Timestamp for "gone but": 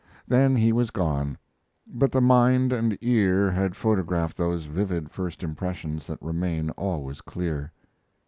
0.89-2.11